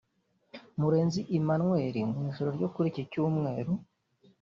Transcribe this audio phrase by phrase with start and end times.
[0.79, 3.71] Murenzi Emmanuel mu ijoro ryo kuri iki cyumweru